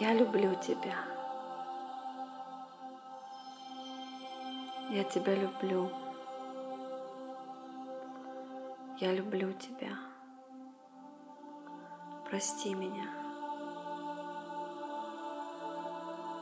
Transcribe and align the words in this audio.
Я 0.00 0.14
люблю 0.14 0.54
тебя. 0.54 0.94
Я 4.90 5.02
тебя 5.02 5.34
люблю. 5.34 5.90
Я 8.98 9.12
люблю 9.12 9.52
тебя. 9.54 9.90
Прости 12.30 12.74
меня. 12.74 13.08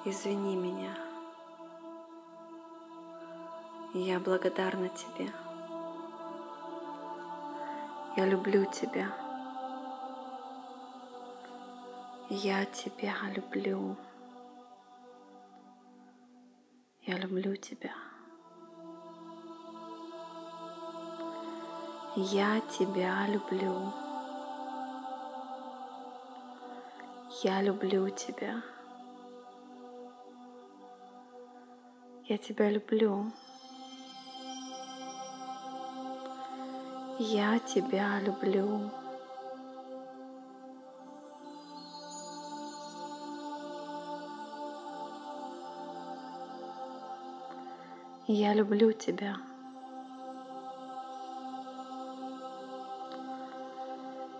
Извини 0.04 0.54
меня. 0.54 0.94
Я 3.94 4.20
благодарна 4.20 4.90
тебе. 4.90 5.32
Я 8.18 8.26
люблю 8.26 8.66
тебя. 8.66 9.25
Я 12.28 12.64
тебя 12.64 13.14
люблю. 13.36 13.96
Я 17.02 17.18
люблю 17.18 17.54
тебя. 17.54 17.94
Я 22.16 22.60
тебя 22.62 23.28
люблю. 23.28 23.92
Я 27.44 27.62
люблю 27.62 28.10
тебя. 28.10 28.60
Я 32.24 32.38
тебя 32.38 32.70
люблю. 32.70 33.30
Я 37.20 37.60
тебя 37.60 38.18
люблю. 38.18 39.05
Я 48.28 48.54
люблю 48.54 48.90
тебя. 48.90 49.36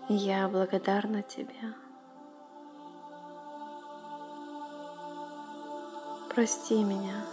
Я 0.09 0.49
благодарна 0.49 1.21
тебе. 1.23 1.73
Прости 6.29 6.83
меня. 6.83 7.25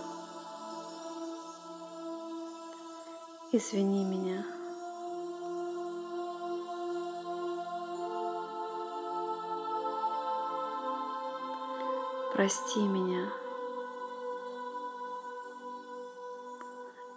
Извини 3.50 4.05
меня. 4.05 4.44
Прости 12.33 12.80
меня. 12.80 13.43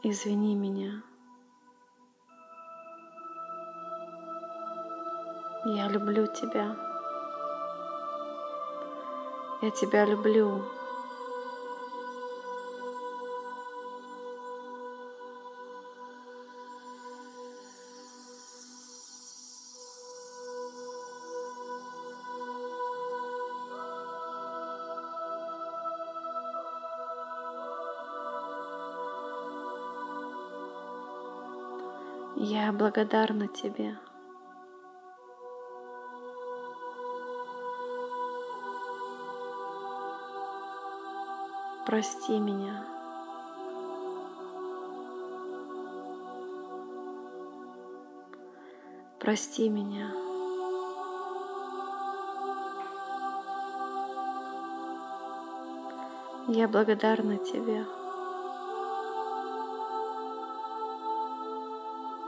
Извини 0.09 0.55
меня. 0.55 1.03
Я 5.65 5.89
люблю 5.89 6.27
тебя. 6.27 6.77
Я 9.61 9.69
тебя 9.71 10.05
люблю. 10.05 10.63
Благодарна 32.77 33.47
тебе. 33.47 33.97
Прости 41.85 42.37
меня. 42.37 42.85
Прости 49.19 49.67
меня. 49.69 50.11
Я 56.49 56.67
благодарна 56.67 57.37
тебе. 57.37 58.06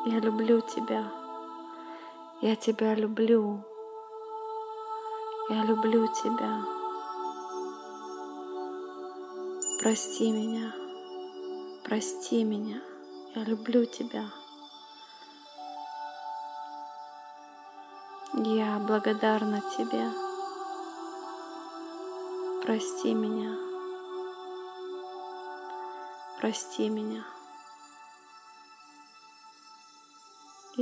Я 0.06 0.20
люблю 0.20 0.62
тебя. 0.62 1.12
Я 2.42 2.56
тебя 2.56 2.96
люблю. 2.96 3.62
Я 5.50 5.64
люблю 5.66 6.08
тебя. 6.08 6.64
Прости 9.82 10.32
меня. 10.32 10.74
Прости 11.84 12.46
меня. 12.46 12.82
Я 13.36 13.44
люблю 13.44 13.86
тебя. 13.86 14.26
Я 18.34 18.80
благодарна 18.80 19.62
тебе. 19.76 20.10
Прости 22.64 23.14
меня. 23.14 23.58
Прости 26.40 26.88
меня. 26.88 27.26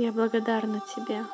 Я 0.00 0.12
благодарна 0.12 0.80
тебе. 0.94 1.24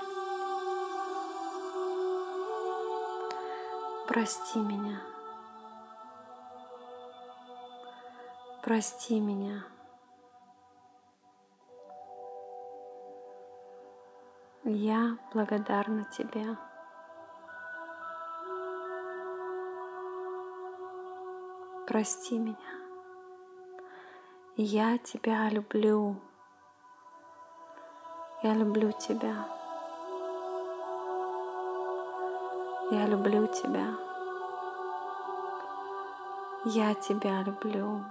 Прости 4.08 4.58
меня. 4.58 5.02
Прости 8.62 9.20
меня. 9.20 9.66
Я 14.64 15.18
благодарна 15.34 16.06
тебе. 16.06 16.56
Прости 21.86 22.38
меня. 22.38 22.56
Я 24.56 24.96
тебя 24.96 25.50
люблю. 25.50 26.18
Я 28.44 28.52
люблю 28.52 28.92
тебя. 28.92 29.34
Я 32.90 33.06
люблю 33.06 33.46
тебя. 33.46 33.86
Я 36.66 36.92
тебя 36.92 37.42
люблю. 37.42 38.04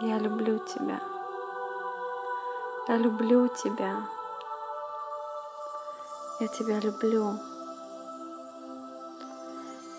Я 0.00 0.18
люблю 0.18 0.58
тебя. 0.60 0.98
Я 2.88 2.96
люблю 2.96 3.48
тебя. 3.48 4.08
Я 6.40 6.48
тебя 6.48 6.80
люблю. 6.80 7.34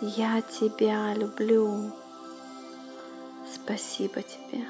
Я 0.01 0.41
тебя 0.41 1.13
люблю. 1.13 1.91
Спасибо 3.45 4.23
тебе. 4.23 4.65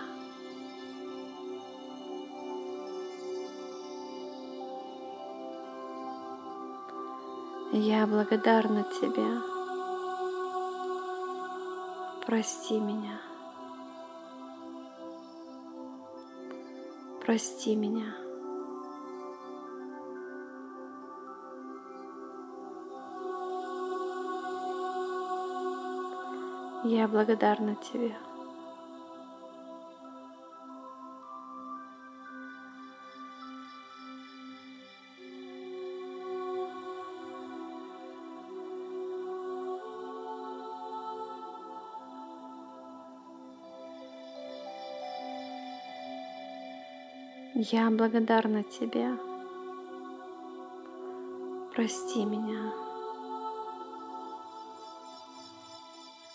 Я 7.72 8.08
благодарна 8.08 8.84
тебе. 8.84 9.42
Прости 12.26 12.80
меня. 12.80 13.22
Прости 17.24 17.76
меня. 17.76 18.16
Я 26.86 27.08
благодарна 27.08 27.76
тебе. 27.76 28.16
Я 47.62 47.90
благодарна 47.90 48.64
тебе. 48.64 49.18
Прости 51.76 52.24
меня. 52.24 52.72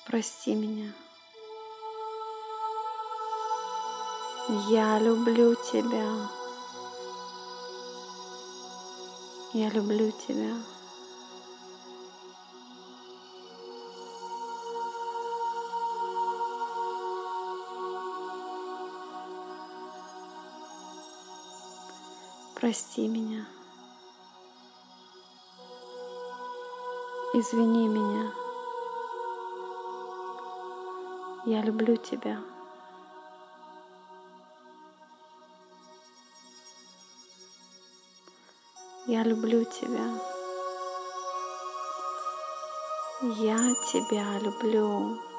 Прости 0.06 0.54
меня. 0.54 0.92
Я 4.68 4.98
люблю 4.98 5.54
тебя. 5.54 6.28
Я 9.54 9.70
люблю 9.70 10.10
тебя. 10.10 10.73
Прости 22.64 23.08
меня. 23.08 23.44
Извини 27.34 27.88
меня. 27.88 28.32
Я 31.44 31.60
люблю 31.60 31.98
тебя. 31.98 32.40
Я 39.08 39.24
люблю 39.24 39.64
тебя. 39.66 40.08
Я 43.36 43.58
тебя 43.92 44.38
люблю. 44.38 45.33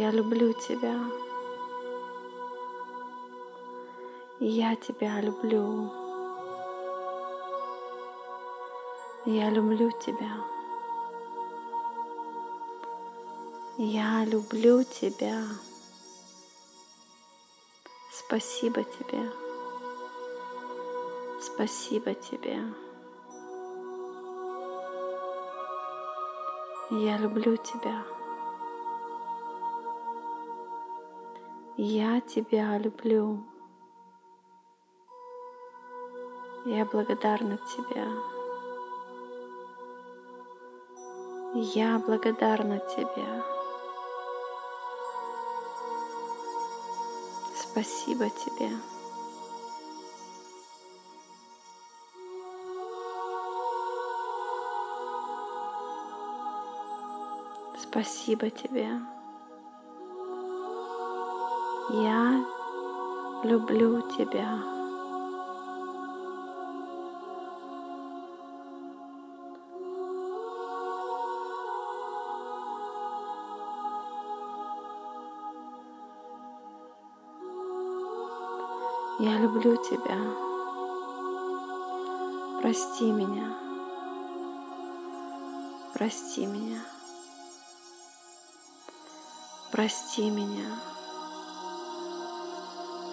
Я 0.00 0.10
люблю 0.12 0.54
тебя. 0.54 0.98
Я 4.40 4.74
тебя 4.74 5.20
люблю. 5.20 5.92
Я 9.26 9.50
люблю 9.50 9.90
тебя. 9.90 10.42
Я 13.76 14.24
люблю 14.24 14.84
тебя. 14.84 15.44
Спасибо 18.10 18.82
тебе. 18.84 19.30
Спасибо 21.42 22.14
тебе. 22.14 22.58
Я 26.90 27.18
люблю 27.18 27.58
тебя. 27.58 28.19
Я 31.82 32.20
тебя 32.20 32.76
люблю. 32.76 33.42
Я 36.66 36.84
благодарна 36.84 37.56
тебе. 37.56 38.06
Я 41.54 41.98
благодарна 41.98 42.80
тебе. 42.80 43.42
Спасибо 47.56 48.28
тебе. 48.28 48.70
Спасибо 57.78 58.50
тебе. 58.50 59.00
Я 61.92 62.44
люблю 63.42 64.00
тебя. 64.16 64.48
Я 79.18 79.38
люблю 79.40 79.76
тебя. 79.78 80.16
Прости 82.62 83.10
меня. 83.10 83.52
Прости 85.92 86.46
меня. 86.46 86.84
Прости 89.72 90.30
меня. 90.30 90.89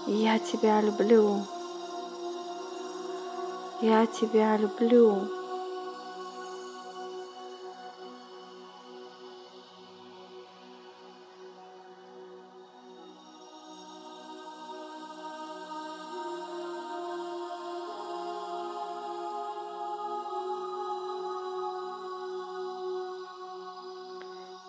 Я 0.09 0.39
тебя 0.39 0.80
люблю. 0.80 1.44
Я 3.81 4.06
тебя 4.06 4.56
люблю. 4.56 5.27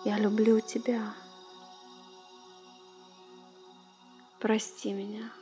Я 0.03 0.17
люблю 0.17 0.59
тебя. 0.59 1.13
Прости 4.39 4.93
меня. 4.93 5.33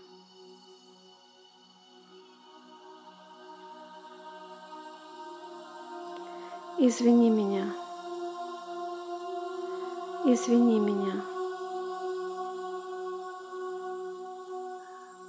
Извини 6.80 7.30
меня. 7.30 7.72
Извини 10.26 10.80
меня. 10.80 11.24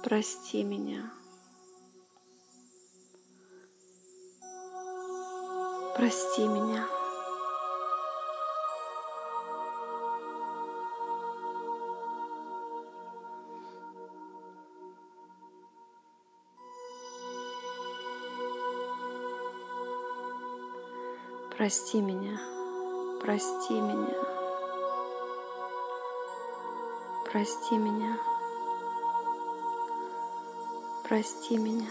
Прости 0.03 0.63
меня. 0.63 1.13
Прости 5.95 6.47
меня. 6.47 6.98
Прости 21.59 21.99
меня, 21.99 22.39
прости 23.19 23.73
меня, 23.73 24.15
прости 27.29 27.77
меня, 27.77 28.17
прости 31.03 31.57
меня, 31.57 31.89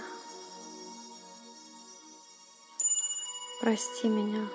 прости 3.60 4.08
меня. 4.08 4.48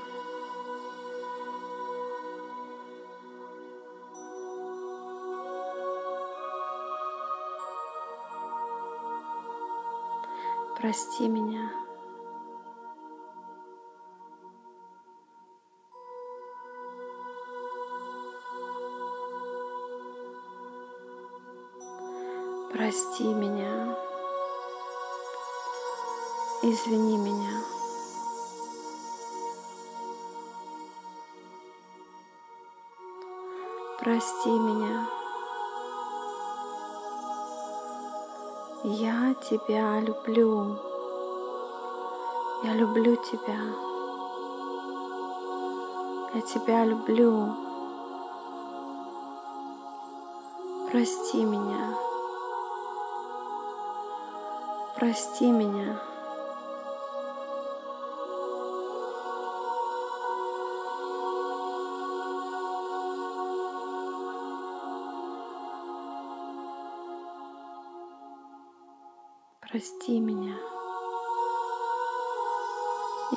Прости 10.75 11.27
меня. 11.29 11.82
Прости 22.73 23.25
меня. 23.25 23.95
Извини 26.63 27.17
меня. 27.19 27.61
Прости 33.99 34.49
меня. 34.49 35.07
Я 38.85 39.35
тебя 39.35 39.99
люблю. 39.99 40.75
Я 42.63 42.73
люблю 42.73 43.15
тебя. 43.17 43.59
Я 46.33 46.41
тебя 46.41 46.85
люблю. 46.85 47.53
Прости 50.89 51.43
меня. 51.43 52.12
Прости 54.95 55.51
меня. 55.51 55.99
Прости 69.61 70.19
меня. 70.19 70.55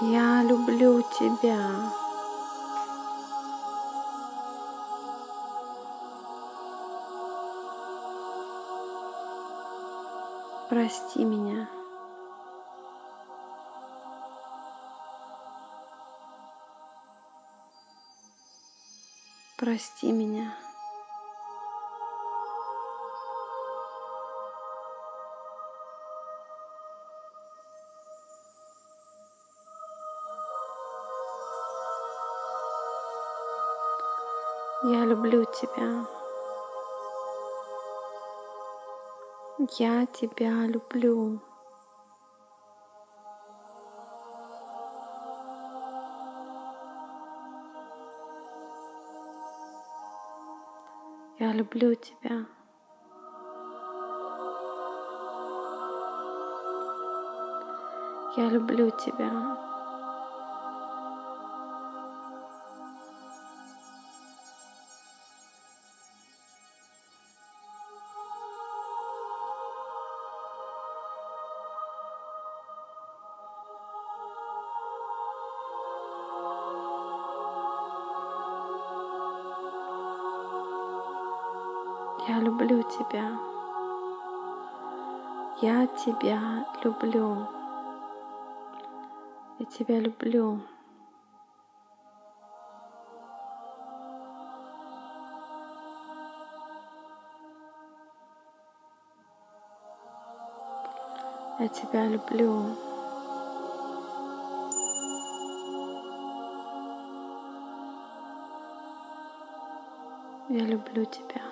Я 0.02 0.42
люблю 0.42 1.02
тебя. 1.18 2.05
Прости 10.68 11.24
меня. 11.24 11.68
Прости 19.56 20.10
меня. 20.10 20.52
Я 34.82 35.04
люблю 35.04 35.44
тебя. 35.44 36.15
Я 39.58 40.04
тебя 40.04 40.66
люблю. 40.66 41.40
Я 51.38 51.52
люблю 51.54 51.94
тебя. 51.94 52.44
Я 58.36 58.50
люблю 58.50 58.90
тебя. 58.90 59.75
Я 82.28 82.40
люблю 82.40 82.82
тебя. 82.82 83.38
Я 85.62 85.86
тебя 85.86 86.66
люблю. 86.82 87.46
Я 89.60 89.66
тебя 89.66 90.00
люблю. 90.00 90.60
Я 101.60 101.68
тебя 101.68 102.06
люблю. 102.08 102.76
Я 110.48 110.64
люблю 110.64 111.04
тебя. 111.04 111.45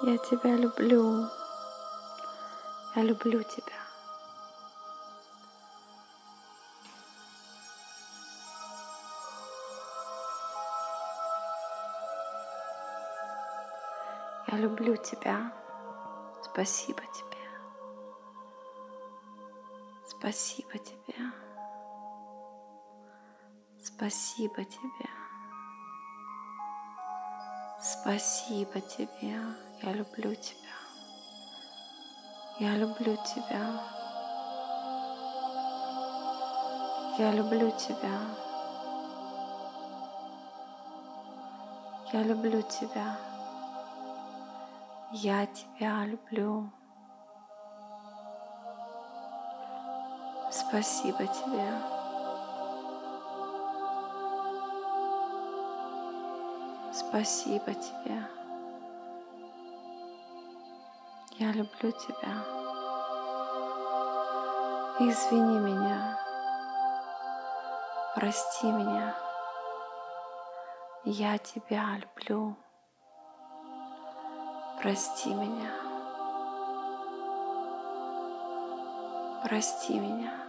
Я 0.00 0.16
тебя 0.18 0.54
люблю. 0.54 1.28
Я 2.94 3.02
люблю 3.02 3.42
тебя. 3.42 3.72
Я 14.46 14.58
люблю 14.58 14.96
тебя. 14.96 15.52
Спасибо 16.44 17.02
тебе. 17.12 17.50
Спасибо 20.06 20.78
тебе. 20.78 21.32
Спасибо 23.82 24.64
тебе. 24.64 25.17
Спасибо 28.00 28.80
тебе. 28.80 29.36
Я 29.82 29.92
люблю 29.92 30.32
тебя. 30.34 30.76
Я 32.60 32.76
люблю 32.76 33.16
тебя. 33.16 33.80
Я 37.18 37.32
люблю 37.32 37.72
тебя. 37.72 38.20
Я 42.12 42.22
люблю 42.22 42.62
тебя. 42.62 43.16
Я 45.10 45.46
тебя 45.46 46.04
люблю. 46.06 46.70
Спасибо 50.52 51.26
тебе. 51.26 51.97
Спасибо 56.98 57.72
тебе. 57.74 58.20
Я 61.38 61.52
люблю 61.52 61.92
тебя. 61.92 62.44
Извини 64.98 65.60
меня. 65.60 66.18
Прости 68.16 68.66
меня. 68.66 69.14
Я 71.04 71.38
тебя 71.38 71.84
люблю. 72.00 72.56
Прости 74.82 75.32
меня. 75.32 75.70
Прости 79.44 80.00
меня. 80.00 80.47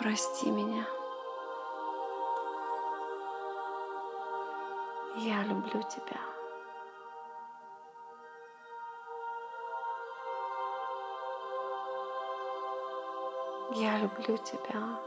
Прости 0.00 0.50
меня. 0.50 0.86
Я 5.18 5.42
люблю 5.42 5.82
тебя. 5.82 6.20
Я 13.74 13.98
люблю 13.98 14.38
тебя. 14.38 14.98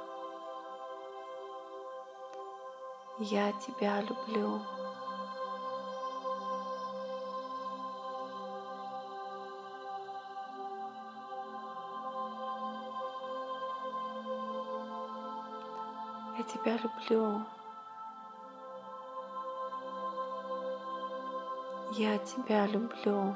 Я 3.18 3.52
тебя 3.54 4.00
люблю. 4.02 4.62
Тебя 16.54 16.78
люблю. 16.78 17.46
Я 21.94 22.18
тебя 22.20 22.68
люблю. 22.68 23.36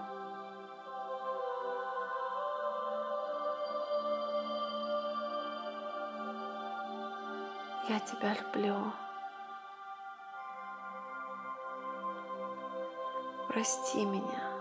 Я 7.90 8.00
тебя 8.02 8.36
люблю. 8.36 8.92
Прости 13.48 14.06
меня. 14.06 14.57